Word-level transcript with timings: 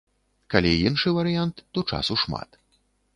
Калі 0.53 0.69
іншы 0.91 1.13
варыянт, 1.17 1.61
то 1.77 1.83
часу 1.93 2.17
шмат. 2.23 2.59